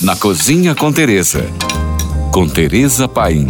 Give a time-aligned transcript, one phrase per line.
[0.00, 1.44] Na Cozinha com Teresa.
[2.32, 3.48] Com Teresa Paim.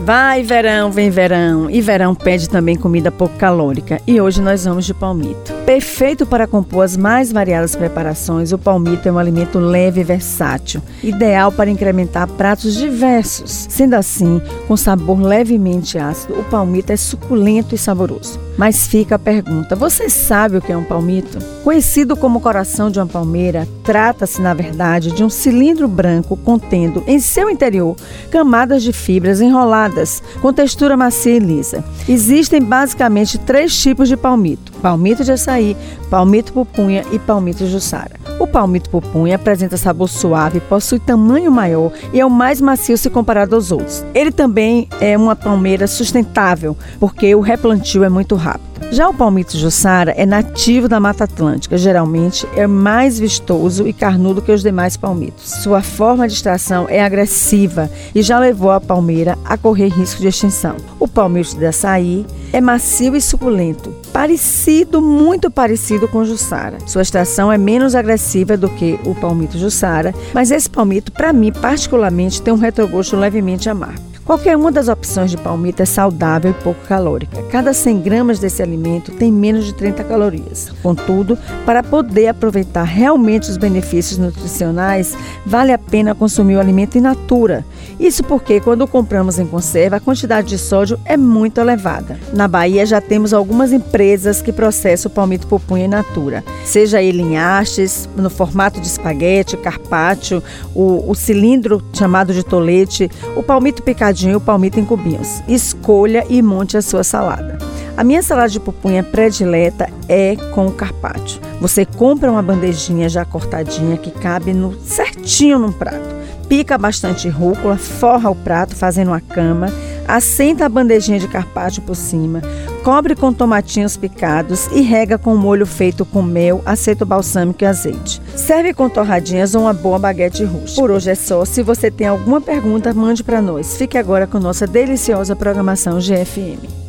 [0.00, 1.70] Vai verão, vem verão.
[1.70, 4.02] E verão pede também comida pouco calórica.
[4.06, 5.50] E hoje nós vamos de palmito.
[5.64, 10.82] Perfeito para compor as mais variadas preparações, o palmito é um alimento leve e versátil,
[11.02, 13.66] ideal para incrementar pratos diversos.
[13.70, 18.38] Sendo assim, com sabor levemente ácido, o palmito é suculento e saboroso.
[18.58, 21.38] Mas fica a pergunta: você sabe o que é um palmito?
[21.64, 27.18] Conhecido como coração de uma palmeira, trata-se, na verdade, de um cilindro branco contendo em
[27.18, 27.96] seu interior
[28.30, 31.82] camadas de fibras enroladas com textura macia e lisa.
[32.06, 35.74] Existem basicamente três tipos de palmito: palmito de açaí,
[36.10, 38.20] palmito pupunha e palmito jussara.
[38.38, 43.08] O palmito pupunha apresenta sabor suave, possui tamanho maior e é o mais macio se
[43.08, 44.04] comparado aos outros.
[44.14, 48.73] Ele também é uma palmeira sustentável, porque o replantio é muito rápido.
[48.94, 54.40] Já o palmito jussara é nativo da Mata Atlântica, geralmente é mais vistoso e carnudo
[54.40, 55.50] que os demais palmitos.
[55.64, 60.28] Sua forma de extração é agressiva e já levou a palmeira a correr risco de
[60.28, 60.76] extinção.
[61.00, 66.78] O palmito de açaí é macio e suculento, parecido, muito parecido com o jussara.
[66.86, 71.50] Sua extração é menos agressiva do que o palmito jussara, mas esse palmito, para mim,
[71.50, 74.13] particularmente, tem um retrogosto levemente amargo.
[74.24, 77.42] Qualquer uma das opções de palmito é saudável e pouco calórica.
[77.50, 80.72] Cada 100 gramas desse alimento tem menos de 30 calorias.
[80.82, 87.02] Contudo, para poder aproveitar realmente os benefícios nutricionais, vale a pena consumir o alimento in
[87.02, 87.66] natura.
[87.98, 92.18] Isso porque, quando compramos em conserva, a quantidade de sódio é muito elevada.
[92.32, 97.22] Na Bahia já temos algumas empresas que processam o palmito pupunha in natura, seja ele
[97.22, 100.42] em hastes, no formato de espaguete, carpaccio,
[100.74, 105.42] o, o cilindro chamado de tolete, o palmito picadinho o palmito em cubinhos.
[105.48, 107.58] Escolha e monte a sua salada.
[107.96, 111.40] A minha salada de pupunha predileta é com carpaccio.
[111.60, 116.13] Você compra uma bandejinha já cortadinha que cabe no certinho num prato.
[116.48, 119.72] Pica bastante rúcula, forra o prato fazendo uma cama,
[120.06, 122.42] assenta a bandejinha de carpaccio por cima,
[122.82, 128.20] cobre com tomatinhos picados e rega com molho feito com mel, aceto balsâmico e azeite.
[128.36, 130.80] Serve com torradinhas ou uma boa baguete rústica.
[130.80, 131.44] Por hoje é só.
[131.44, 133.76] Se você tem alguma pergunta, mande para nós.
[133.76, 136.83] Fique agora com nossa deliciosa programação GFM.